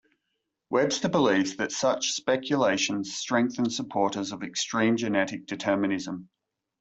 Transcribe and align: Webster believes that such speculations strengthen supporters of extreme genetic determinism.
Webster 0.71 1.09
believes 1.09 1.57
that 1.57 1.71
such 1.71 2.13
speculations 2.13 3.13
strengthen 3.13 3.69
supporters 3.69 4.31
of 4.31 4.41
extreme 4.41 4.97
genetic 4.97 5.45
determinism. 5.45 6.27